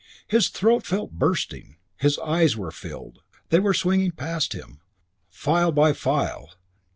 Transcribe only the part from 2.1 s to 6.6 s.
eyes were filled. They were swinging past him, file by file.